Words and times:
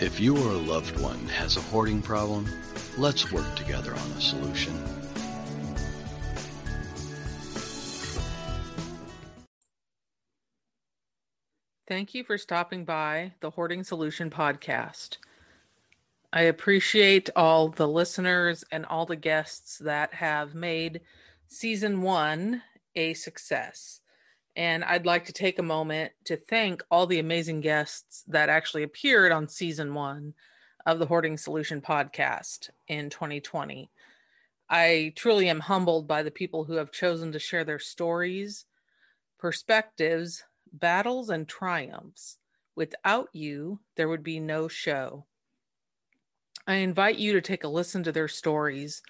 If 0.00 0.20
you 0.20 0.36
or 0.36 0.52
a 0.52 0.56
loved 0.56 1.00
one 1.00 1.26
has 1.26 1.56
a 1.56 1.60
hoarding 1.60 2.02
problem, 2.02 2.46
let's 2.96 3.32
work 3.32 3.52
together 3.56 3.92
on 3.92 4.10
a 4.12 4.20
solution. 4.20 4.72
Thank 11.88 12.14
you 12.14 12.22
for 12.22 12.38
stopping 12.38 12.84
by 12.84 13.32
the 13.40 13.50
Hoarding 13.50 13.82
Solution 13.82 14.30
podcast. 14.30 15.16
I 16.32 16.42
appreciate 16.42 17.28
all 17.34 17.68
the 17.68 17.88
listeners 17.88 18.62
and 18.70 18.86
all 18.86 19.04
the 19.04 19.16
guests 19.16 19.78
that 19.78 20.14
have 20.14 20.54
made 20.54 21.00
season 21.48 22.02
one 22.02 22.62
a 22.94 23.14
success. 23.14 24.00
And 24.58 24.82
I'd 24.82 25.06
like 25.06 25.26
to 25.26 25.32
take 25.32 25.60
a 25.60 25.62
moment 25.62 26.10
to 26.24 26.36
thank 26.36 26.82
all 26.90 27.06
the 27.06 27.20
amazing 27.20 27.60
guests 27.60 28.24
that 28.26 28.48
actually 28.48 28.82
appeared 28.82 29.30
on 29.30 29.46
season 29.46 29.94
one 29.94 30.34
of 30.84 30.98
the 30.98 31.06
Hoarding 31.06 31.38
Solution 31.38 31.80
podcast 31.80 32.68
in 32.88 33.08
2020. 33.08 33.88
I 34.68 35.12
truly 35.14 35.48
am 35.48 35.60
humbled 35.60 36.08
by 36.08 36.24
the 36.24 36.32
people 36.32 36.64
who 36.64 36.72
have 36.72 36.90
chosen 36.90 37.30
to 37.30 37.38
share 37.38 37.62
their 37.62 37.78
stories, 37.78 38.64
perspectives, 39.38 40.42
battles, 40.72 41.30
and 41.30 41.46
triumphs. 41.46 42.38
Without 42.74 43.28
you, 43.32 43.78
there 43.94 44.08
would 44.08 44.24
be 44.24 44.40
no 44.40 44.66
show. 44.66 45.24
I 46.66 46.74
invite 46.74 47.18
you 47.18 47.32
to 47.34 47.40
take 47.40 47.62
a 47.62 47.68
listen 47.68 48.02
to 48.02 48.10
their 48.10 48.26
stories 48.26 49.02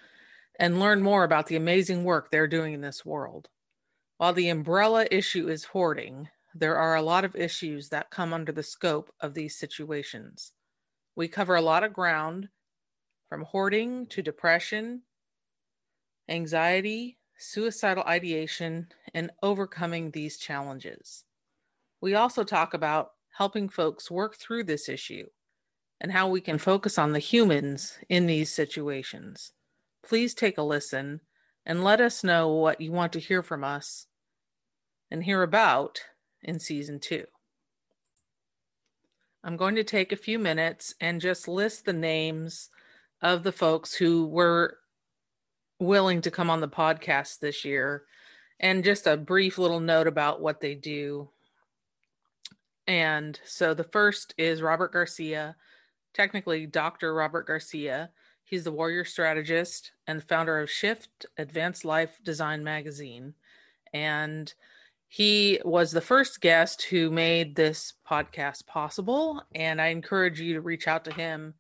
and 0.59 0.78
learn 0.78 1.01
more 1.01 1.24
about 1.24 1.46
the 1.46 1.56
amazing 1.56 2.04
work 2.04 2.30
they're 2.30 2.46
doing 2.46 2.74
in 2.74 2.82
this 2.82 3.02
world. 3.02 3.48
While 4.18 4.32
the 4.32 4.48
umbrella 4.48 5.06
issue 5.12 5.48
is 5.48 5.62
hoarding, 5.62 6.28
there 6.52 6.76
are 6.76 6.96
a 6.96 7.02
lot 7.02 7.24
of 7.24 7.36
issues 7.36 7.88
that 7.90 8.10
come 8.10 8.32
under 8.32 8.50
the 8.50 8.64
scope 8.64 9.14
of 9.20 9.32
these 9.32 9.56
situations. 9.56 10.52
We 11.14 11.28
cover 11.28 11.54
a 11.54 11.62
lot 11.62 11.84
of 11.84 11.92
ground 11.92 12.48
from 13.28 13.43
hoarding 13.43 14.06
to 14.09 14.20
depression, 14.20 15.02
anxiety, 16.28 17.18
suicidal 17.38 18.02
ideation, 18.04 18.88
and 19.15 19.30
overcoming 19.40 20.10
these 20.10 20.37
challenges. 20.37 21.23
We 22.00 22.16
also 22.16 22.43
talk 22.43 22.74
about 22.74 23.12
helping 23.37 23.68
folks 23.68 24.10
work 24.10 24.37
through 24.37 24.65
this 24.65 24.88
issue 24.88 25.28
and 26.00 26.10
how 26.10 26.28
we 26.28 26.40
can 26.40 26.59
focus 26.59 26.98
on 26.98 27.12
the 27.12 27.21
humans 27.21 27.96
in 28.09 28.26
these 28.26 28.52
situations. 28.52 29.52
Please 30.02 30.34
take 30.34 30.59
a 30.59 30.62
listen 30.62 31.21
and 31.69 31.85
let 31.85 32.01
us 32.01 32.24
know 32.24 32.49
what 32.49 32.80
you 32.80 32.91
want 32.91 33.13
to 33.13 33.21
hear 33.21 33.43
from 33.43 33.63
us 33.63 34.07
and 35.11 35.23
hear 35.23 35.43
about 35.43 36.01
in 36.43 36.59
season 36.59 36.99
two. 36.99 37.27
I'm 39.45 39.59
going 39.59 39.74
to 39.74 39.85
take 39.85 40.11
a 40.11 40.16
few 40.16 40.39
minutes 40.39 40.95
and 40.99 41.21
just 41.21 41.46
list 41.46 41.85
the 41.85 41.93
names 41.93 42.71
of 43.21 43.43
the 43.43 43.52
folks 43.52 43.95
who 43.95 44.27
were 44.27 44.79
willing 45.79 46.23
to 46.23 46.30
come 46.30 46.49
on 46.49 46.61
the 46.61 46.69
podcast 46.69 47.39
this 47.39 47.65
year 47.65 48.05
and 48.59 48.83
just 48.83 49.07
a 49.07 49.16
brief 49.16 49.59
little 49.59 49.79
note 49.79 50.07
about 50.07 50.41
what 50.41 50.61
they 50.61 50.74
do. 50.74 51.29
And 52.87 53.39
so 53.45 53.74
the 53.74 53.85
first 53.85 54.35
is 54.39 54.63
Robert 54.63 54.93
Garcia, 54.93 55.55
technically 56.15 56.66
Dr. 56.66 57.15
Robert 57.15 57.46
Garcia. 57.46 58.11
He's 58.49 58.65
the 58.65 58.73
warrior 58.73 59.04
strategist 59.04 59.93
and 60.07 60.24
founder 60.24 60.59
of 60.59 60.71
Shift 60.71 61.27
Advanced 61.37 61.85
Life 61.85 62.18
Design 62.24 62.65
magazine. 62.65 63.35
And 63.93 64.53
he 65.06 65.60
was 65.65 65.91
the 65.91 66.00
first 66.00 66.41
guest 66.41 66.82
who 66.82 67.10
made 67.10 67.55
this 67.55 67.93
podcast 68.09 68.66
possible. 68.66 69.43
And 69.55 69.81
I 69.81 69.88
encourage 69.88 70.41
you 70.41 70.55
to 70.55 70.62
reach 70.62 70.88
out 70.88 71.05
to 71.05 71.12
him 71.12 71.55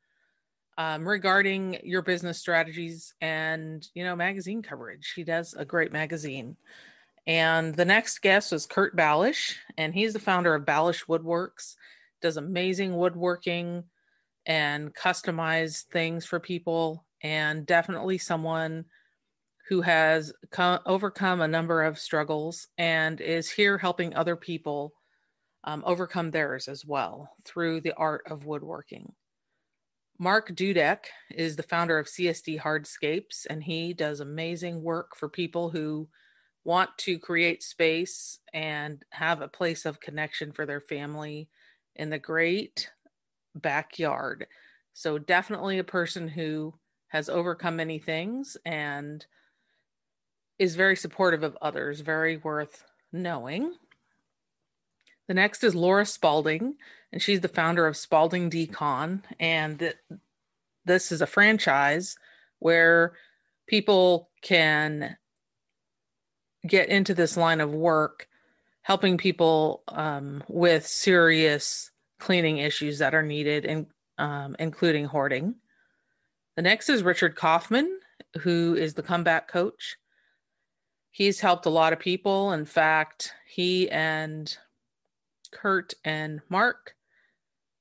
um, 0.78 1.06
regarding 1.06 1.78
your 1.82 2.00
business 2.00 2.38
strategies 2.38 3.12
and, 3.20 3.86
you 3.94 4.04
know, 4.04 4.16
magazine 4.16 4.62
coverage. 4.62 5.12
He 5.14 5.24
does 5.24 5.52
a 5.52 5.66
great 5.66 5.92
magazine. 5.92 6.56
And 7.26 7.74
the 7.74 7.84
next 7.84 8.20
guest 8.20 8.52
was 8.52 8.64
Kurt 8.64 8.96
Ballash, 8.96 9.56
and 9.76 9.92
he's 9.92 10.14
the 10.14 10.18
founder 10.18 10.54
of 10.54 10.64
Ballash 10.64 11.04
Woodworks, 11.06 11.74
does 12.22 12.38
amazing 12.38 12.96
woodworking 12.96 13.84
and 14.48 14.92
customize 14.94 15.84
things 15.84 16.24
for 16.24 16.40
people 16.40 17.04
and 17.22 17.66
definitely 17.66 18.18
someone 18.18 18.84
who 19.68 19.82
has 19.82 20.32
come, 20.50 20.80
overcome 20.86 21.42
a 21.42 21.48
number 21.48 21.84
of 21.84 21.98
struggles 21.98 22.66
and 22.78 23.20
is 23.20 23.50
here 23.50 23.76
helping 23.76 24.14
other 24.14 24.34
people 24.34 24.94
um, 25.64 25.82
overcome 25.86 26.30
theirs 26.30 26.66
as 26.66 26.86
well 26.86 27.30
through 27.44 27.82
the 27.82 27.92
art 27.94 28.22
of 28.30 28.46
woodworking. 28.46 29.12
Mark 30.18 30.48
Dudek 30.50 31.04
is 31.30 31.54
the 31.54 31.62
founder 31.62 31.98
of 31.98 32.06
CSD 32.06 32.58
Hardscapes, 32.58 33.46
and 33.48 33.62
he 33.62 33.92
does 33.92 34.20
amazing 34.20 34.82
work 34.82 35.14
for 35.14 35.28
people 35.28 35.68
who 35.68 36.08
want 36.64 36.90
to 36.98 37.18
create 37.18 37.62
space 37.62 38.40
and 38.52 39.04
have 39.10 39.42
a 39.42 39.48
place 39.48 39.84
of 39.84 40.00
connection 40.00 40.52
for 40.52 40.66
their 40.66 40.80
family 40.80 41.48
in 41.94 42.10
the 42.10 42.18
great 42.18 42.90
backyard. 43.62 44.46
So, 44.92 45.18
definitely 45.18 45.78
a 45.78 45.84
person 45.84 46.28
who 46.28 46.74
has 47.08 47.28
overcome 47.28 47.76
many 47.76 47.98
things 47.98 48.56
and 48.64 49.24
is 50.58 50.74
very 50.74 50.96
supportive 50.96 51.42
of 51.42 51.56
others, 51.62 52.00
very 52.00 52.36
worth 52.36 52.84
knowing. 53.12 53.74
The 55.28 55.34
next 55.34 55.62
is 55.62 55.74
Laura 55.74 56.06
Spaulding, 56.06 56.74
and 57.12 57.22
she's 57.22 57.40
the 57.40 57.48
founder 57.48 57.86
of 57.86 57.96
Spaulding 57.96 58.50
Decon. 58.50 59.22
And 59.38 59.94
this 60.84 61.12
is 61.12 61.20
a 61.20 61.26
franchise 61.26 62.16
where 62.58 63.12
people 63.66 64.30
can 64.42 65.16
get 66.66 66.88
into 66.88 67.14
this 67.14 67.36
line 67.36 67.60
of 67.60 67.72
work 67.72 68.28
helping 68.82 69.18
people 69.18 69.82
um, 69.88 70.42
with 70.48 70.86
serious 70.86 71.90
cleaning 72.18 72.58
issues 72.58 72.98
that 72.98 73.14
are 73.14 73.22
needed, 73.22 73.64
in, 73.64 73.86
um, 74.18 74.56
including 74.58 75.04
hoarding. 75.04 75.54
The 76.56 76.62
next 76.62 76.88
is 76.88 77.02
Richard 77.02 77.36
Kaufman, 77.36 78.00
who 78.40 78.74
is 78.74 78.94
the 78.94 79.02
comeback 79.02 79.48
coach. 79.48 79.96
He's 81.10 81.40
helped 81.40 81.66
a 81.66 81.70
lot 81.70 81.92
of 81.92 81.98
people. 81.98 82.52
In 82.52 82.64
fact, 82.64 83.32
he 83.46 83.90
and 83.90 84.56
Kurt 85.52 85.94
and 86.04 86.40
Mark 86.48 86.94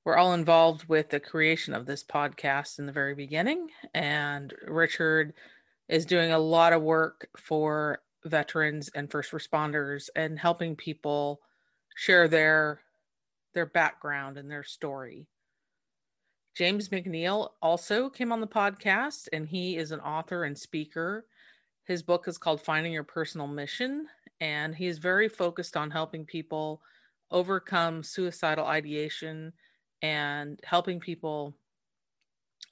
were 0.05 0.17
all 0.17 0.33
involved 0.33 0.87
with 0.87 1.09
the 1.09 1.19
creation 1.19 1.73
of 1.73 1.85
this 1.85 2.03
podcast 2.03 2.79
in 2.79 2.85
the 2.85 2.91
very 2.91 3.13
beginning. 3.13 3.67
And 3.93 4.53
Richard 4.65 5.33
is 5.89 6.05
doing 6.05 6.31
a 6.31 6.39
lot 6.39 6.73
of 6.73 6.81
work 6.81 7.27
for 7.37 7.99
veterans 8.25 8.89
and 8.95 9.11
first 9.11 9.31
responders 9.31 10.09
and 10.15 10.39
helping 10.39 10.75
people 10.75 11.41
share 11.95 12.27
their 12.27 12.79
their 13.57 13.65
background 13.65 14.37
and 14.37 14.51
their 14.51 14.63
story. 14.63 15.25
James 16.55 16.89
McNeil 16.89 17.49
also 17.59 18.07
came 18.07 18.31
on 18.31 18.39
the 18.39 18.45
podcast, 18.45 19.27
and 19.33 19.47
he 19.47 19.77
is 19.77 19.91
an 19.91 19.99
author 19.99 20.43
and 20.43 20.55
speaker. 20.55 21.25
His 21.85 22.03
book 22.03 22.27
is 22.27 22.37
called 22.37 22.61
Finding 22.61 22.93
Your 22.93 23.03
Personal 23.03 23.47
Mission, 23.47 24.05
and 24.39 24.75
he 24.75 24.85
is 24.85 24.99
very 24.99 25.27
focused 25.27 25.75
on 25.75 25.89
helping 25.89 26.23
people 26.23 26.83
overcome 27.31 28.03
suicidal 28.03 28.67
ideation 28.67 29.53
and 30.03 30.59
helping 30.63 30.99
people 30.99 31.57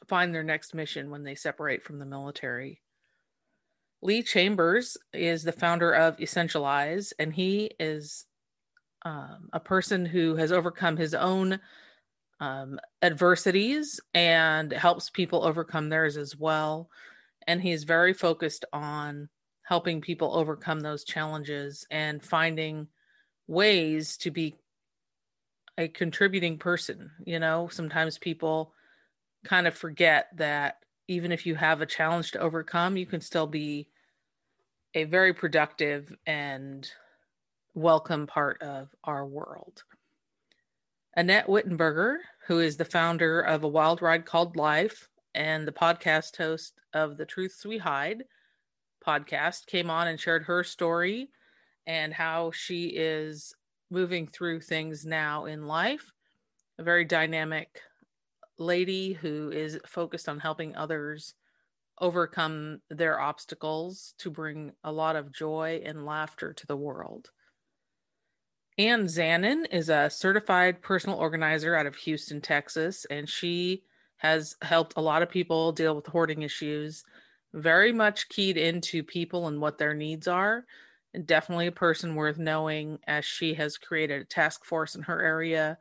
find 0.07 0.35
their 0.35 0.43
next 0.43 0.75
mission 0.75 1.09
when 1.09 1.23
they 1.23 1.33
separate 1.33 1.83
from 1.83 1.97
the 1.97 2.05
military. 2.05 2.79
Lee 4.03 4.21
Chambers 4.21 4.97
is 5.13 5.41
the 5.41 5.51
founder 5.51 5.91
of 5.91 6.17
Essentialise, 6.17 7.11
and 7.17 7.33
he 7.33 7.71
is 7.79 8.27
um, 9.05 9.49
a 9.53 9.59
person 9.59 10.05
who 10.05 10.35
has 10.35 10.51
overcome 10.51 10.97
his 10.97 11.13
own 11.13 11.59
um, 12.39 12.79
adversities 13.01 13.99
and 14.13 14.73
helps 14.73 15.09
people 15.09 15.43
overcome 15.45 15.89
theirs 15.89 16.17
as 16.17 16.35
well. 16.35 16.89
And 17.47 17.61
he's 17.61 17.83
very 17.83 18.13
focused 18.13 18.65
on 18.73 19.29
helping 19.61 20.01
people 20.01 20.35
overcome 20.35 20.79
those 20.79 21.05
challenges 21.05 21.85
and 21.91 22.23
finding 22.23 22.87
ways 23.47 24.17
to 24.17 24.31
be 24.31 24.55
a 25.77 25.87
contributing 25.87 26.57
person. 26.57 27.11
You 27.25 27.39
know, 27.39 27.69
sometimes 27.71 28.17
people 28.17 28.73
kind 29.43 29.67
of 29.67 29.75
forget 29.75 30.29
that 30.37 30.77
even 31.07 31.31
if 31.31 31.45
you 31.45 31.53
have 31.55 31.81
a 31.81 31.85
challenge 31.85 32.31
to 32.31 32.39
overcome, 32.39 32.97
you 32.97 33.05
can 33.05 33.21
still 33.21 33.47
be 33.47 33.87
a 34.95 35.03
very 35.03 35.33
productive 35.33 36.11
and 36.25 36.89
welcome 37.75 38.25
part 38.25 38.61
of 38.61 38.87
our 39.03 39.25
world. 39.25 39.83
Annette 41.17 41.47
Whittenberger, 41.47 42.15
who 42.47 42.61
is 42.61 42.77
the 42.77 42.85
founder 42.85 43.41
of 43.41 43.65
A 43.65 43.67
Wild 43.67 44.01
Ride 44.01 44.25
Called 44.25 44.55
Life 44.55 45.09
and 45.33 45.67
the 45.67 45.73
podcast 45.73 46.37
host 46.37 46.79
of 46.93 47.17
The 47.17 47.25
Truths 47.25 47.65
We 47.65 47.77
Hide 47.77 48.23
podcast, 49.05 49.65
came 49.65 49.89
on 49.89 50.07
and 50.07 50.17
shared 50.17 50.43
her 50.43 50.63
story 50.63 51.29
and 51.85 52.13
how 52.13 52.51
she 52.51 52.85
is 52.95 53.53
moving 53.91 54.27
through 54.27 54.61
things 54.61 55.05
now 55.05 55.43
in 55.43 55.67
life. 55.67 56.13
A 56.79 56.83
very 56.83 57.03
dynamic 57.03 57.81
lady 58.57 59.11
who 59.11 59.51
is 59.51 59.77
focused 59.85 60.29
on 60.29 60.39
helping 60.39 60.77
others 60.77 61.33
overcome 61.99 62.79
their 62.89 63.19
obstacles 63.19 64.13
to 64.19 64.29
bring 64.29 64.71
a 64.85 64.91
lot 64.93 65.17
of 65.17 65.33
joy 65.33 65.81
and 65.85 66.05
laughter 66.05 66.53
to 66.53 66.67
the 66.67 66.77
world. 66.77 67.31
Ann 68.77 69.05
Zanon 69.05 69.65
is 69.71 69.87
a 69.89 70.09
certified 70.09 70.81
personal 70.81 71.17
organizer 71.17 71.75
out 71.75 71.85
of 71.85 71.95
Houston, 71.95 72.41
Texas, 72.41 73.05
and 73.09 73.29
she 73.29 73.83
has 74.17 74.57
helped 74.61 74.93
a 74.97 75.01
lot 75.01 75.21
of 75.21 75.29
people 75.29 75.71
deal 75.71 75.95
with 75.95 76.07
hoarding 76.07 76.41
issues, 76.41 77.05
very 77.53 77.93
much 77.93 78.27
keyed 78.27 78.57
into 78.57 79.01
people 79.01 79.47
and 79.47 79.61
what 79.61 79.77
their 79.77 79.93
needs 79.93 80.27
are. 80.27 80.65
And 81.13 81.25
definitely 81.25 81.67
a 81.67 81.71
person 81.71 82.15
worth 82.15 82.37
knowing 82.37 82.99
as 83.07 83.23
she 83.23 83.53
has 83.53 83.77
created 83.77 84.21
a 84.21 84.25
task 84.25 84.65
force 84.65 84.95
in 84.95 85.03
her 85.03 85.21
area 85.21 85.77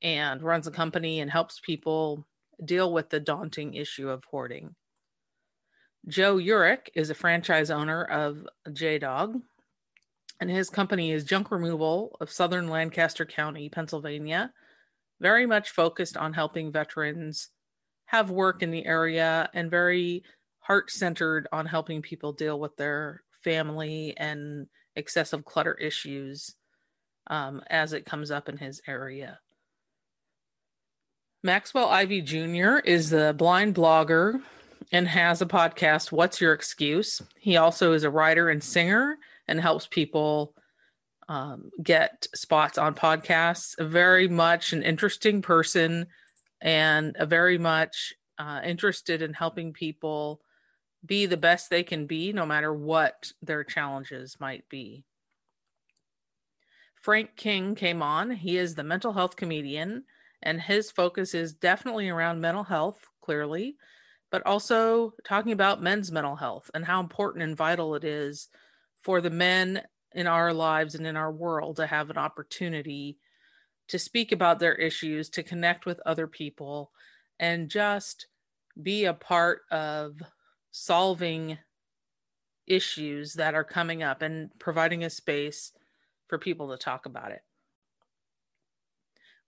and 0.00 0.40
runs 0.40 0.68
a 0.68 0.70
company 0.70 1.18
and 1.18 1.28
helps 1.28 1.58
people 1.58 2.24
deal 2.64 2.92
with 2.92 3.10
the 3.10 3.18
daunting 3.18 3.74
issue 3.74 4.08
of 4.08 4.22
hoarding. 4.24 4.76
Joe 6.06 6.36
Yurick 6.36 6.90
is 6.94 7.10
a 7.10 7.14
franchise 7.14 7.72
owner 7.72 8.04
of 8.04 8.46
JDog, 8.68 9.42
and 10.40 10.50
his 10.50 10.70
company 10.70 11.10
is 11.12 11.24
Junk 11.24 11.50
Removal 11.50 12.16
of 12.20 12.30
Southern 12.30 12.68
Lancaster 12.68 13.26
County, 13.26 13.68
Pennsylvania, 13.68 14.52
very 15.20 15.46
much 15.46 15.70
focused 15.70 16.16
on 16.16 16.32
helping 16.32 16.70
veterans 16.70 17.48
have 18.06 18.30
work 18.30 18.62
in 18.62 18.70
the 18.70 18.86
area 18.86 19.50
and 19.52 19.70
very 19.70 20.22
heart 20.60 20.90
centered 20.90 21.48
on 21.52 21.66
helping 21.66 22.02
people 22.02 22.32
deal 22.32 22.58
with 22.58 22.76
their 22.76 23.22
family 23.42 24.14
and 24.16 24.66
excessive 24.96 25.44
clutter 25.44 25.74
issues 25.74 26.54
um, 27.28 27.62
as 27.68 27.92
it 27.92 28.06
comes 28.06 28.30
up 28.30 28.48
in 28.48 28.56
his 28.56 28.80
area. 28.86 29.38
Maxwell 31.42 31.88
Ivey 31.88 32.20
Jr. 32.22 32.78
is 32.84 33.10
the 33.10 33.34
blind 33.36 33.74
blogger 33.74 34.40
and 34.92 35.06
has 35.06 35.42
a 35.42 35.46
podcast, 35.46 36.10
What's 36.10 36.40
Your 36.40 36.52
Excuse? 36.52 37.22
He 37.38 37.56
also 37.56 37.92
is 37.92 38.04
a 38.04 38.10
writer 38.10 38.48
and 38.48 38.62
singer 38.62 39.18
and 39.48 39.60
helps 39.60 39.86
people 39.86 40.54
um, 41.28 41.70
get 41.82 42.26
spots 42.34 42.78
on 42.78 42.94
podcasts. 42.94 43.78
A 43.78 43.84
Very 43.84 44.28
much 44.28 44.72
an 44.72 44.82
interesting 44.82 45.42
person 45.42 46.06
and 46.60 47.16
a 47.18 47.26
very 47.26 47.58
much 47.58 48.14
uh, 48.38 48.60
interested 48.64 49.22
in 49.22 49.32
helping 49.32 49.72
people 49.72 50.40
be 51.04 51.26
the 51.26 51.36
best 51.36 51.70
they 51.70 51.82
can 51.82 52.06
be, 52.06 52.32
no 52.32 52.44
matter 52.44 52.72
what 52.72 53.32
their 53.42 53.64
challenges 53.64 54.36
might 54.40 54.68
be. 54.68 55.04
Frank 56.96 57.36
King 57.36 57.74
came 57.74 58.02
on. 58.02 58.30
He 58.30 58.58
is 58.58 58.74
the 58.74 58.82
mental 58.82 59.12
health 59.12 59.36
comedian, 59.36 60.04
and 60.42 60.60
his 60.60 60.90
focus 60.90 61.34
is 61.34 61.54
definitely 61.54 62.08
around 62.08 62.40
mental 62.40 62.64
health, 62.64 62.98
clearly, 63.22 63.76
but 64.30 64.44
also 64.44 65.14
talking 65.24 65.52
about 65.52 65.82
men's 65.82 66.10
mental 66.10 66.36
health 66.36 66.70
and 66.74 66.84
how 66.84 67.00
important 67.00 67.44
and 67.44 67.56
vital 67.56 67.94
it 67.94 68.04
is 68.04 68.48
for 69.02 69.20
the 69.20 69.30
men 69.30 69.82
in 70.12 70.26
our 70.26 70.52
lives 70.52 70.94
and 70.94 71.06
in 71.06 71.16
our 71.16 71.32
world 71.32 71.76
to 71.76 71.86
have 71.86 72.10
an 72.10 72.18
opportunity 72.18 73.18
to 73.88 73.98
speak 73.98 74.32
about 74.32 74.58
their 74.58 74.74
issues, 74.74 75.30
to 75.30 75.42
connect 75.42 75.86
with 75.86 76.00
other 76.04 76.26
people, 76.26 76.92
and 77.38 77.68
just 77.68 78.26
be 78.80 79.04
a 79.04 79.14
part 79.14 79.62
of 79.70 80.20
solving 80.70 81.58
issues 82.66 83.34
that 83.34 83.54
are 83.54 83.64
coming 83.64 84.02
up 84.02 84.22
and 84.22 84.50
providing 84.58 85.04
a 85.04 85.10
space 85.10 85.72
for 86.28 86.38
people 86.38 86.70
to 86.70 86.76
talk 86.76 87.06
about 87.06 87.30
it. 87.30 87.40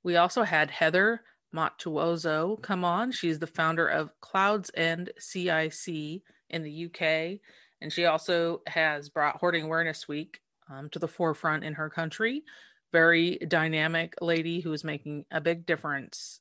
We 0.02 0.16
also 0.16 0.42
had 0.42 0.70
Heather 0.70 1.22
Matuozzo 1.54 2.60
come 2.62 2.84
on. 2.84 3.12
She's 3.12 3.38
the 3.38 3.46
founder 3.46 3.86
of 3.86 4.18
Clouds 4.20 4.70
End 4.74 5.10
CIC 5.18 6.22
in 6.48 6.62
the 6.62 6.86
UK, 6.86 7.40
and 7.80 7.92
she 7.92 8.04
also 8.04 8.62
has 8.66 9.08
brought 9.08 9.36
Hoarding 9.36 9.64
Awareness 9.64 10.06
Week 10.06 10.40
um, 10.70 10.88
to 10.90 10.98
the 10.98 11.08
forefront 11.08 11.64
in 11.64 11.74
her 11.74 11.90
country. 11.90 12.44
Very 12.92 13.38
dynamic 13.48 14.14
lady 14.20 14.60
who 14.60 14.72
is 14.72 14.84
making 14.84 15.24
a 15.30 15.40
big 15.40 15.66
difference 15.66 16.40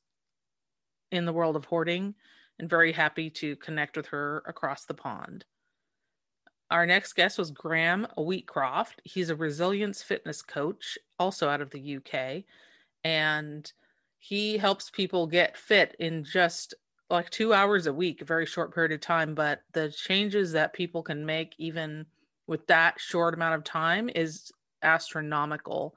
in 1.11 1.25
the 1.25 1.33
world 1.33 1.55
of 1.55 1.65
hoarding, 1.65 2.13
and 2.59 2.69
very 2.69 2.91
happy 2.91 3.29
to 3.29 3.55
connect 3.57 3.97
with 3.97 4.07
her 4.07 4.43
across 4.45 4.85
the 4.85 4.93
pond. 4.93 5.45
Our 6.71 6.85
next 6.85 7.13
guest 7.13 7.39
was 7.39 7.49
Graham 7.49 8.05
Wheatcroft. 8.15 8.99
He's 9.03 9.31
a 9.31 9.35
resilience 9.35 10.03
fitness 10.03 10.41
coach, 10.41 10.97
also 11.17 11.49
out 11.49 11.61
of 11.61 11.71
the 11.71 11.97
UK, 11.97 12.43
and 13.03 13.71
he 14.19 14.57
helps 14.57 14.89
people 14.91 15.25
get 15.25 15.57
fit 15.57 15.95
in 15.99 16.23
just 16.23 16.75
like 17.09 17.29
two 17.29 17.53
hours 17.53 17.87
a 17.87 17.93
week, 17.93 18.21
a 18.21 18.25
very 18.25 18.45
short 18.45 18.73
period 18.73 18.91
of 18.91 19.01
time. 19.01 19.35
But 19.35 19.61
the 19.73 19.89
changes 19.89 20.51
that 20.53 20.73
people 20.73 21.01
can 21.03 21.25
make, 21.25 21.55
even 21.57 22.05
with 22.47 22.67
that 22.67 22.99
short 22.99 23.33
amount 23.33 23.55
of 23.55 23.63
time, 23.63 24.09
is 24.13 24.51
astronomical. 24.81 25.95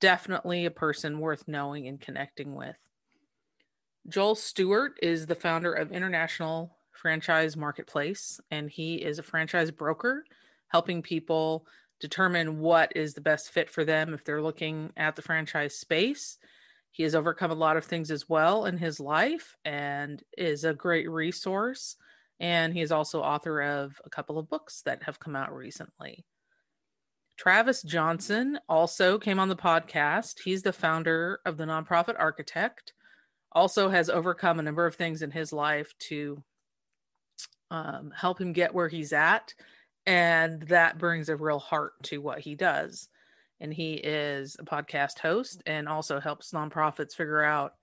Definitely 0.00 0.66
a 0.66 0.70
person 0.70 1.18
worth 1.18 1.48
knowing 1.48 1.88
and 1.88 2.00
connecting 2.00 2.54
with. 2.54 2.76
Joel 4.08 4.34
Stewart 4.34 4.98
is 5.00 5.26
the 5.26 5.34
founder 5.34 5.72
of 5.72 5.92
International 5.92 6.76
Franchise 6.90 7.56
Marketplace, 7.56 8.40
and 8.50 8.68
he 8.68 8.96
is 8.96 9.18
a 9.18 9.22
franchise 9.22 9.70
broker 9.70 10.24
helping 10.68 11.02
people 11.02 11.66
determine 12.00 12.58
what 12.58 12.92
is 12.96 13.14
the 13.14 13.20
best 13.20 13.50
fit 13.50 13.70
for 13.70 13.84
them 13.84 14.12
if 14.12 14.24
they're 14.24 14.42
looking 14.42 14.92
at 14.96 15.14
the 15.14 15.22
franchise 15.22 15.76
space 15.76 16.38
he 16.92 17.02
has 17.02 17.14
overcome 17.14 17.50
a 17.50 17.54
lot 17.54 17.78
of 17.78 17.86
things 17.86 18.10
as 18.10 18.28
well 18.28 18.66
in 18.66 18.76
his 18.76 19.00
life 19.00 19.56
and 19.64 20.22
is 20.36 20.64
a 20.64 20.74
great 20.74 21.10
resource. 21.10 21.96
And 22.38 22.74
he 22.74 22.82
is 22.82 22.92
also 22.92 23.22
author 23.22 23.62
of 23.62 23.98
a 24.04 24.10
couple 24.10 24.38
of 24.38 24.50
books 24.50 24.82
that 24.82 25.02
have 25.04 25.18
come 25.18 25.34
out 25.34 25.54
recently. 25.54 26.24
Travis 27.38 27.82
Johnson 27.82 28.58
also 28.68 29.18
came 29.18 29.38
on 29.38 29.48
the 29.48 29.56
podcast. 29.56 30.40
He's 30.44 30.62
the 30.62 30.72
founder 30.72 31.40
of 31.46 31.56
the 31.56 31.64
nonprofit 31.64 32.16
Architect, 32.18 32.92
also 33.52 33.88
has 33.88 34.10
overcome 34.10 34.58
a 34.58 34.62
number 34.62 34.86
of 34.86 34.94
things 34.94 35.22
in 35.22 35.30
his 35.30 35.50
life 35.50 35.94
to 36.08 36.42
um, 37.70 38.12
help 38.14 38.38
him 38.38 38.52
get 38.52 38.74
where 38.74 38.88
he's 38.88 39.14
at. 39.14 39.54
And 40.04 40.62
that 40.68 40.98
brings 40.98 41.30
a 41.30 41.36
real 41.36 41.58
heart 41.58 41.94
to 42.04 42.18
what 42.18 42.40
he 42.40 42.54
does 42.54 43.08
and 43.62 43.72
he 43.72 43.94
is 43.94 44.56
a 44.58 44.64
podcast 44.64 45.20
host 45.20 45.62
and 45.66 45.88
also 45.88 46.18
helps 46.18 46.50
nonprofits 46.50 47.14
figure 47.14 47.44
out 47.44 47.74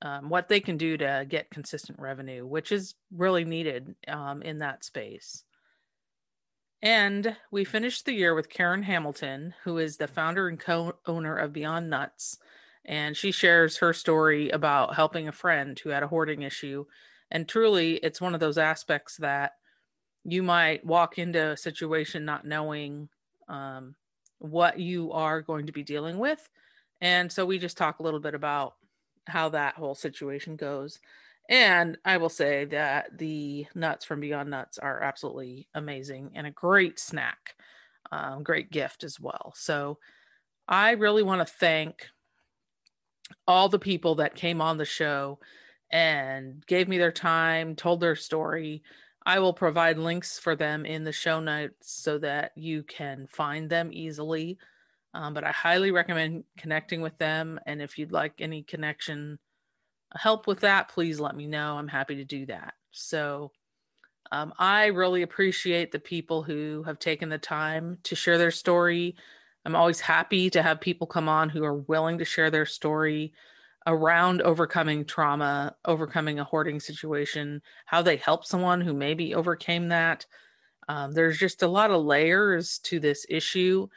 um, 0.00 0.30
what 0.30 0.48
they 0.48 0.60
can 0.60 0.76
do 0.76 0.96
to 0.96 1.26
get 1.28 1.50
consistent 1.50 1.98
revenue, 1.98 2.46
which 2.46 2.70
is 2.70 2.94
really 3.12 3.44
needed 3.44 3.96
um, 4.06 4.42
in 4.42 4.58
that 4.58 4.84
space. 4.84 5.42
And 6.80 7.36
we 7.50 7.64
finished 7.64 8.06
the 8.06 8.12
year 8.12 8.32
with 8.32 8.48
Karen 8.48 8.84
Hamilton, 8.84 9.54
who 9.64 9.78
is 9.78 9.96
the 9.96 10.06
founder 10.06 10.46
and 10.46 10.60
co 10.60 10.94
owner 11.04 11.36
of 11.36 11.52
Beyond 11.52 11.90
Nuts. 11.90 12.38
And 12.84 13.16
she 13.16 13.32
shares 13.32 13.78
her 13.78 13.92
story 13.92 14.50
about 14.50 14.94
helping 14.94 15.26
a 15.26 15.32
friend 15.32 15.76
who 15.80 15.90
had 15.90 16.04
a 16.04 16.08
hoarding 16.08 16.42
issue. 16.42 16.84
And 17.28 17.48
truly, 17.48 17.96
it's 17.96 18.20
one 18.20 18.34
of 18.34 18.40
those 18.40 18.56
aspects 18.56 19.16
that 19.16 19.54
you 20.22 20.44
might 20.44 20.86
walk 20.86 21.18
into 21.18 21.50
a 21.50 21.56
situation 21.56 22.24
not 22.24 22.46
knowing 22.46 23.08
um, 23.48 23.96
what 24.38 24.78
you 24.78 25.12
are 25.12 25.42
going 25.42 25.66
to 25.66 25.72
be 25.72 25.82
dealing 25.82 26.18
with. 26.18 26.48
And 27.00 27.30
so 27.30 27.46
we 27.46 27.58
just 27.58 27.76
talk 27.76 27.98
a 27.98 28.02
little 28.02 28.20
bit 28.20 28.34
about 28.34 28.74
how 29.26 29.50
that 29.50 29.74
whole 29.74 29.94
situation 29.94 30.56
goes. 30.56 30.98
And 31.48 31.96
I 32.04 32.18
will 32.18 32.28
say 32.28 32.66
that 32.66 33.16
the 33.16 33.66
nuts 33.74 34.04
from 34.04 34.20
Beyond 34.20 34.50
Nuts 34.50 34.78
are 34.78 35.02
absolutely 35.02 35.68
amazing 35.74 36.32
and 36.34 36.46
a 36.46 36.50
great 36.50 36.98
snack, 36.98 37.54
um, 38.12 38.42
great 38.42 38.70
gift 38.70 39.02
as 39.02 39.18
well. 39.18 39.52
So 39.56 39.98
I 40.66 40.92
really 40.92 41.22
want 41.22 41.46
to 41.46 41.54
thank 41.54 42.06
all 43.46 43.68
the 43.68 43.78
people 43.78 44.16
that 44.16 44.34
came 44.34 44.60
on 44.60 44.76
the 44.76 44.84
show 44.84 45.38
and 45.90 46.64
gave 46.66 46.86
me 46.86 46.98
their 46.98 47.12
time, 47.12 47.76
told 47.76 48.00
their 48.00 48.16
story, 48.16 48.82
I 49.28 49.40
will 49.40 49.52
provide 49.52 49.98
links 49.98 50.38
for 50.38 50.56
them 50.56 50.86
in 50.86 51.04
the 51.04 51.12
show 51.12 51.38
notes 51.38 51.92
so 51.92 52.16
that 52.16 52.52
you 52.56 52.82
can 52.82 53.26
find 53.26 53.68
them 53.68 53.90
easily. 53.92 54.56
Um, 55.12 55.34
but 55.34 55.44
I 55.44 55.52
highly 55.52 55.90
recommend 55.90 56.44
connecting 56.56 57.02
with 57.02 57.18
them. 57.18 57.60
And 57.66 57.82
if 57.82 57.98
you'd 57.98 58.10
like 58.10 58.32
any 58.38 58.62
connection 58.62 59.38
help 60.16 60.46
with 60.46 60.60
that, 60.60 60.88
please 60.88 61.20
let 61.20 61.36
me 61.36 61.46
know. 61.46 61.76
I'm 61.76 61.88
happy 61.88 62.16
to 62.16 62.24
do 62.24 62.46
that. 62.46 62.72
So 62.90 63.52
um, 64.32 64.54
I 64.58 64.86
really 64.86 65.20
appreciate 65.20 65.92
the 65.92 65.98
people 65.98 66.42
who 66.42 66.82
have 66.84 66.98
taken 66.98 67.28
the 67.28 67.36
time 67.36 67.98
to 68.04 68.16
share 68.16 68.38
their 68.38 68.50
story. 68.50 69.14
I'm 69.66 69.76
always 69.76 70.00
happy 70.00 70.48
to 70.48 70.62
have 70.62 70.80
people 70.80 71.06
come 71.06 71.28
on 71.28 71.50
who 71.50 71.64
are 71.64 71.74
willing 71.74 72.16
to 72.16 72.24
share 72.24 72.50
their 72.50 72.64
story 72.64 73.34
around 73.88 74.42
overcoming 74.42 75.02
trauma, 75.04 75.74
overcoming 75.86 76.38
a 76.38 76.44
hoarding 76.44 76.78
situation, 76.78 77.62
how 77.86 78.02
they 78.02 78.16
help 78.16 78.44
someone 78.44 78.82
who 78.82 78.92
maybe 78.92 79.34
overcame 79.34 79.88
that. 79.88 80.26
Um, 80.88 81.12
there's 81.12 81.38
just 81.38 81.62
a 81.62 81.68
lot 81.68 81.90
of 81.90 82.04
layers 82.04 82.78
to 82.80 83.00
this 83.00 83.24
issue. 83.30 83.88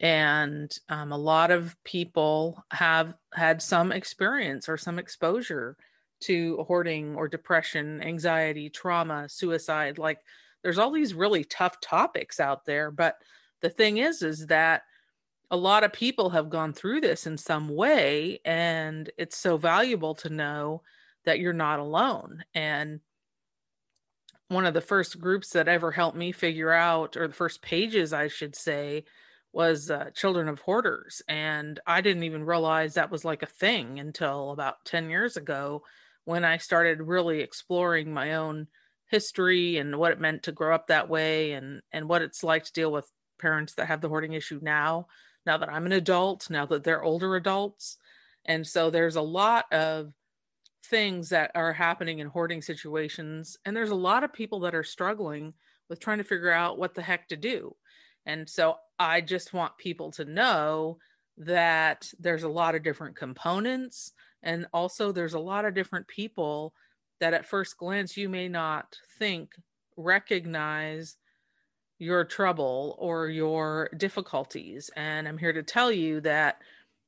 And 0.00 0.70
um, 0.90 1.12
a 1.12 1.18
lot 1.18 1.50
of 1.50 1.74
people 1.82 2.62
have 2.72 3.14
had 3.32 3.62
some 3.62 3.90
experience 3.90 4.68
or 4.68 4.76
some 4.76 4.98
exposure 4.98 5.78
to 6.20 6.58
hoarding 6.66 7.16
or 7.16 7.26
depression, 7.26 8.02
anxiety, 8.02 8.68
trauma, 8.68 9.28
suicide. 9.30 9.96
Like 9.96 10.18
there's 10.62 10.78
all 10.78 10.90
these 10.90 11.14
really 11.14 11.44
tough 11.44 11.80
topics 11.80 12.38
out 12.38 12.66
there, 12.66 12.90
but 12.90 13.16
the 13.62 13.70
thing 13.70 13.96
is 13.96 14.22
is 14.22 14.46
that 14.48 14.82
a 15.52 15.56
lot 15.56 15.84
of 15.84 15.92
people 15.92 16.30
have 16.30 16.48
gone 16.48 16.72
through 16.72 17.02
this 17.02 17.26
in 17.26 17.36
some 17.36 17.68
way 17.68 18.40
and 18.44 19.10
it's 19.18 19.36
so 19.36 19.58
valuable 19.58 20.14
to 20.14 20.30
know 20.30 20.80
that 21.26 21.38
you're 21.38 21.52
not 21.52 21.78
alone 21.78 22.42
and 22.54 23.00
one 24.48 24.64
of 24.66 24.74
the 24.74 24.80
first 24.80 25.20
groups 25.20 25.50
that 25.50 25.68
ever 25.68 25.90
helped 25.90 26.16
me 26.16 26.32
figure 26.32 26.72
out 26.72 27.16
or 27.18 27.28
the 27.28 27.34
first 27.34 27.60
pages 27.60 28.14
i 28.14 28.26
should 28.26 28.56
say 28.56 29.04
was 29.52 29.90
uh, 29.90 30.08
children 30.14 30.48
of 30.48 30.58
hoarders 30.60 31.20
and 31.28 31.78
i 31.86 32.00
didn't 32.00 32.24
even 32.24 32.44
realize 32.44 32.94
that 32.94 33.10
was 33.10 33.24
like 33.24 33.42
a 33.42 33.46
thing 33.46 34.00
until 34.00 34.52
about 34.52 34.82
10 34.86 35.10
years 35.10 35.36
ago 35.36 35.82
when 36.24 36.46
i 36.46 36.56
started 36.56 37.02
really 37.02 37.40
exploring 37.40 38.12
my 38.12 38.34
own 38.34 38.66
history 39.10 39.76
and 39.76 39.98
what 39.98 40.12
it 40.12 40.20
meant 40.20 40.44
to 40.44 40.52
grow 40.52 40.74
up 40.74 40.86
that 40.86 41.10
way 41.10 41.52
and 41.52 41.82
and 41.92 42.08
what 42.08 42.22
it's 42.22 42.42
like 42.42 42.64
to 42.64 42.72
deal 42.72 42.90
with 42.90 43.06
parents 43.38 43.74
that 43.74 43.88
have 43.88 44.00
the 44.00 44.08
hoarding 44.08 44.32
issue 44.32 44.58
now 44.62 45.06
now 45.46 45.56
that 45.56 45.68
i'm 45.68 45.86
an 45.86 45.92
adult 45.92 46.48
now 46.50 46.66
that 46.66 46.84
they're 46.84 47.02
older 47.02 47.36
adults. 47.36 47.98
And 48.44 48.66
so 48.66 48.90
there's 48.90 49.14
a 49.14 49.22
lot 49.22 49.72
of 49.72 50.12
things 50.86 51.28
that 51.28 51.52
are 51.54 51.72
happening 51.72 52.18
in 52.18 52.26
hoarding 52.26 52.60
situations 52.60 53.56
and 53.64 53.76
there's 53.76 53.90
a 53.90 53.94
lot 53.94 54.24
of 54.24 54.32
people 54.32 54.60
that 54.60 54.74
are 54.74 54.82
struggling 54.82 55.54
with 55.88 56.00
trying 56.00 56.18
to 56.18 56.24
figure 56.24 56.50
out 56.50 56.78
what 56.78 56.94
the 56.94 57.02
heck 57.02 57.28
to 57.28 57.36
do. 57.36 57.74
And 58.26 58.48
so 58.48 58.76
i 58.98 59.20
just 59.20 59.52
want 59.52 59.76
people 59.78 60.10
to 60.12 60.24
know 60.24 60.98
that 61.38 62.12
there's 62.18 62.42
a 62.42 62.48
lot 62.48 62.74
of 62.74 62.82
different 62.82 63.16
components 63.16 64.12
and 64.42 64.66
also 64.72 65.12
there's 65.12 65.34
a 65.34 65.38
lot 65.38 65.64
of 65.64 65.74
different 65.74 66.06
people 66.08 66.74
that 67.20 67.34
at 67.34 67.46
first 67.46 67.76
glance 67.78 68.16
you 68.16 68.28
may 68.28 68.48
not 68.48 68.96
think 69.18 69.52
recognize 69.96 71.16
your 72.02 72.24
trouble 72.24 72.96
or 72.98 73.28
your 73.28 73.88
difficulties. 73.96 74.90
And 74.96 75.28
I'm 75.28 75.38
here 75.38 75.52
to 75.52 75.62
tell 75.62 75.92
you 75.92 76.20
that 76.22 76.58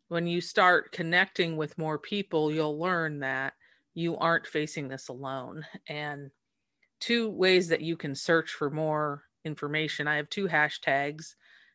when 0.06 0.28
you 0.28 0.40
start 0.40 0.92
connecting 0.92 1.56
with 1.56 1.76
more 1.76 1.98
people, 1.98 2.52
you'll 2.52 2.78
learn 2.78 3.18
that 3.18 3.54
you 3.94 4.16
aren't 4.16 4.46
facing 4.46 4.86
this 4.86 5.08
alone. 5.08 5.66
And 5.88 6.30
two 7.00 7.28
ways 7.28 7.66
that 7.68 7.80
you 7.80 7.96
can 7.96 8.14
search 8.14 8.52
for 8.52 8.70
more 8.70 9.24
information 9.44 10.06
I 10.06 10.14
have 10.16 10.30
two 10.30 10.46
hashtags. 10.46 11.34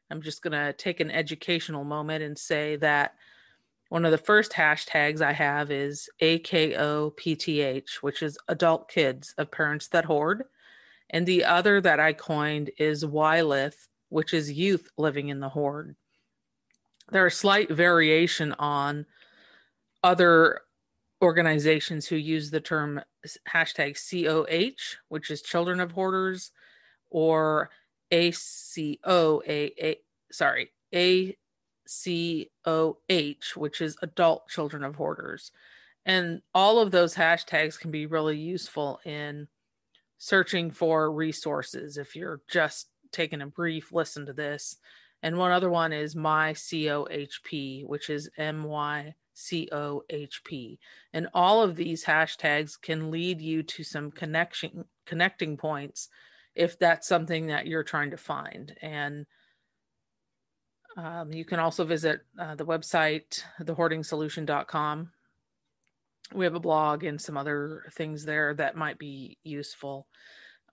I'm 0.10 0.22
just 0.22 0.42
going 0.42 0.54
to 0.54 0.72
take 0.72 1.02
an 1.02 1.12
educational 1.12 1.84
moment 1.84 2.24
and 2.24 2.38
say 2.38 2.78
that 2.78 3.16
one 3.90 4.06
of 4.06 4.12
the 4.12 4.18
first 4.18 4.54
hashtags 4.54 5.22
I 5.22 5.34
have 5.34 5.72
is 5.72 6.10
AKOPTH, 6.22 7.96
which 7.96 8.24
is 8.24 8.38
adult 8.48 8.90
kids 8.90 9.36
of 9.38 9.52
parents 9.52 9.90
that 9.90 10.06
hoard. 10.06 10.46
And 11.10 11.26
the 11.26 11.46
other 11.46 11.82
that 11.82 12.00
I 12.00 12.14
coined 12.14 12.72
is 12.78 13.04
YLITH, 13.04 13.88
which 14.10 14.34
is 14.34 14.52
youth 14.52 14.90
living 14.98 15.30
in 15.30 15.40
the 15.40 15.50
hoard. 15.50 15.96
There 17.12 17.26
are 17.26 17.32
slight 17.32 17.72
variation 17.72 18.54
on 18.60 19.06
other 20.04 20.62
organizations 21.22 22.08
who 22.08 22.16
use 22.16 22.52
the 22.52 22.62
term 22.62 23.02
hashtag 23.48 23.98
COH, 23.98 24.98
which 25.10 25.32
is 25.32 25.42
children 25.42 25.80
of 25.80 25.92
hoarders, 25.92 26.52
or 27.10 27.72
ACOA, 28.12 29.98
sorry, 30.32 30.72
ACOH, 30.94 31.36
which 33.56 33.82
is 33.82 33.98
adult 34.02 34.48
children 34.48 34.84
of 34.84 34.96
hoarders. 34.96 35.52
And 36.06 36.42
all 36.54 36.80
of 36.80 36.92
those 36.92 37.16
hashtags 37.16 37.80
can 37.80 37.92
be 37.92 38.06
really 38.06 38.38
useful 38.38 39.00
in 39.06 39.48
searching 40.20 40.70
for 40.70 41.12
resources 41.12 41.98
if 41.98 42.16
you're 42.16 42.42
just 42.48 42.90
taking 43.12 43.42
a 43.42 43.48
brief 43.48 43.92
listen 43.92 44.28
to 44.28 44.34
this. 44.34 44.78
And 45.24 45.38
one 45.38 45.52
other 45.52 45.70
one 45.70 45.92
is 45.92 46.16
my 46.16 46.54
COHP, 46.54 47.86
which 47.88 48.10
is 48.10 48.30
M 48.38 48.64
Y 48.64 49.16
C 49.34 49.68
O 49.72 50.04
H 50.10 50.42
P. 50.44 50.80
And 51.14 51.28
all 51.34 51.64
of 51.64 51.76
these 51.76 52.06
hashtags 52.06 52.80
can 52.80 53.10
lead 53.10 53.42
you 53.42 53.64
to 53.64 53.84
some 53.84 54.12
connection 54.12 54.86
connecting 55.06 55.58
points 55.58 56.10
if 56.56 56.78
that's 56.78 57.08
something 57.08 57.48
that 57.48 57.68
you're 57.68 57.84
trying 57.84 58.12
to 58.12 58.18
find. 58.18 58.76
And 58.82 59.26
um, 60.98 61.32
you 61.32 61.46
can 61.46 61.60
also 61.60 61.86
visit 61.86 62.22
uh, 62.38 62.56
the 62.56 62.66
website, 62.66 63.42
thehoardingsolution.com. 63.62 65.12
We 66.34 66.46
have 66.46 66.56
a 66.56 66.60
blog 66.60 67.04
and 67.04 67.20
some 67.20 67.38
other 67.38 67.84
things 67.94 68.24
there 68.24 68.54
that 68.56 68.76
might 68.76 69.00
be 69.00 69.38
useful. 69.44 70.08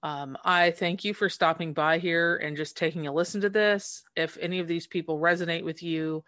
Um, 0.03 0.37
I 0.45 0.71
thank 0.71 1.05
you 1.05 1.15
for 1.15 1.29
stopping 1.29 1.73
by 1.73 1.99
here 1.99 2.37
and 2.37 2.57
just 2.57 2.77
taking 2.77 3.07
a 3.07 3.13
listen 3.13 3.41
to 3.41 3.49
this. 3.49 4.05
If 4.15 4.37
any 4.41 4.61
of 4.61 4.69
these 4.69 4.87
people 4.87 5.19
resonate 5.19 5.65
with 5.65 5.83
you, 5.83 6.23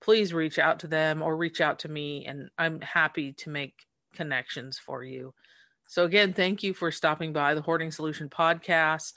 please 0.00 0.32
reach 0.32 0.58
out 0.58 0.80
to 0.80 0.86
them 0.86 1.22
or 1.22 1.36
reach 1.36 1.60
out 1.60 1.80
to 1.80 1.88
me, 1.88 2.26
and 2.26 2.48
I'm 2.58 2.80
happy 2.80 3.32
to 3.34 3.50
make 3.50 3.74
connections 4.14 4.78
for 4.78 5.04
you. 5.04 5.34
So, 5.86 6.04
again, 6.04 6.32
thank 6.32 6.62
you 6.62 6.72
for 6.72 6.90
stopping 6.90 7.32
by 7.32 7.54
the 7.54 7.62
Hoarding 7.62 7.90
Solution 7.90 8.28
podcast. 8.28 9.14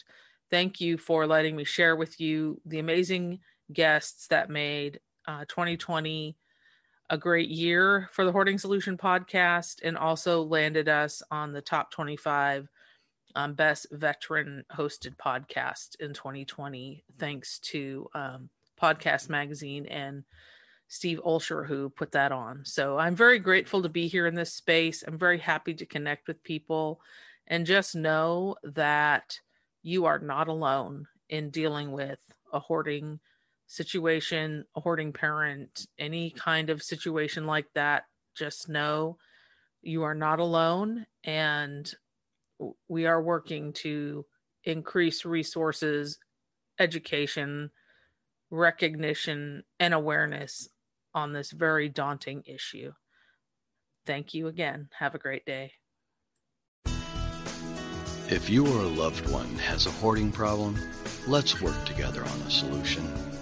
Thank 0.52 0.82
you 0.82 0.98
for 0.98 1.26
letting 1.26 1.56
me 1.56 1.64
share 1.64 1.96
with 1.96 2.20
you 2.20 2.60
the 2.66 2.80
amazing 2.80 3.40
guests 3.72 4.28
that 4.28 4.50
made 4.50 5.00
uh, 5.28 5.46
2020 5.48 6.36
a 7.14 7.18
great 7.18 7.50
year 7.50 8.10
for 8.12 8.26
the 8.26 8.32
Hoarding 8.32 8.58
Solution 8.58 8.98
podcast 8.98 9.82
and 9.84 9.96
also 9.96 10.42
landed 10.42 10.90
us 10.90 11.22
on 11.30 11.54
the 11.54 11.62
top 11.62 11.92
25 11.92 12.68
um, 13.36 13.54
best 13.54 13.86
veteran 13.92 14.66
hosted 14.76 15.16
podcast 15.16 15.96
in 16.00 16.16
2020, 16.16 17.04
thanks 17.20 17.60
to 17.60 18.10
um, 18.16 18.50
Podcast 18.82 19.30
Magazine 19.30 19.86
and 19.86 20.24
Steve 20.88 21.22
Olsher, 21.24 21.68
who 21.68 21.92
put 21.92 22.14
that 22.14 22.32
on. 22.32 22.62
So 22.66 22.98
I'm 22.98 23.16
very 23.16 23.38
grateful 23.38 23.84
to 23.84 23.90
be 23.90 24.08
here 24.08 24.26
in 24.26 24.34
this 24.34 24.52
space. 24.52 25.04
I'm 25.06 25.20
very 25.20 25.38
happy 25.38 25.76
to 25.76 25.86
connect 25.86 26.28
with 26.28 26.42
people 26.42 27.00
and 27.46 27.64
just 27.64 27.96
know 27.96 28.56
that 28.64 29.40
you 29.84 30.06
are 30.06 30.18
not 30.18 30.48
alone 30.48 31.06
in 31.30 31.52
dealing 31.52 31.92
with 31.92 32.18
a 32.52 32.60
hoarding 32.60 33.20
situation, 33.68 34.66
a 34.76 34.82
hoarding 34.82 35.14
parent, 35.14 35.88
any 35.98 36.32
kind 36.32 36.70
of 36.70 36.84
situation 36.84 37.46
like 37.46 37.68
that, 37.76 38.04
just 38.36 38.70
know 38.70 39.18
you 39.82 40.04
are 40.04 40.16
not 40.16 40.40
alone 40.40 41.06
and 41.24 41.94
we 42.88 43.06
are 43.06 43.22
working 43.22 43.74
to 43.74 44.26
increase 44.64 45.26
resources, 45.26 46.18
education, 46.80 47.70
recognition, 48.50 49.64
and 49.80 49.94
awareness 49.94 50.70
on 51.14 51.34
this 51.34 51.52
very 51.52 51.90
daunting 51.90 52.44
issue. 52.46 52.92
Thank 54.06 54.34
you 54.34 54.48
again. 54.48 54.90
Have 55.00 55.16
a 55.16 55.20
great 55.20 55.46
day. 55.46 55.74
If 58.30 58.50
you 58.50 58.66
or 58.66 58.80
a 58.80 58.88
loved 58.88 59.30
one 59.30 59.54
has 59.56 59.86
a 59.86 59.92
hoarding 59.92 60.32
problem, 60.32 60.78
let's 61.28 61.62
work 61.62 61.86
together 61.86 62.22
on 62.24 62.42
a 62.42 62.50
solution. 62.50 63.33